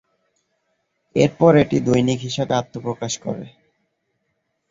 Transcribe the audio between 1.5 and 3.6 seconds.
এটি দৈনিক হিসাবে আত্মপ্রকাশ করে।